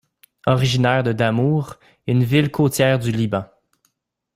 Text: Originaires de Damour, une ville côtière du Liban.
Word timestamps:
Originaires 0.47 1.03
de 1.03 1.11
Damour, 1.13 1.75
une 2.07 2.23
ville 2.23 2.49
côtière 2.49 2.97
du 2.97 3.11
Liban. 3.11 3.45